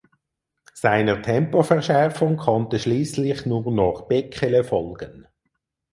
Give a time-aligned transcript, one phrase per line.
[0.73, 5.27] Seiner Tempoverschärfung konnte schließlich nur noch Bekele folgen.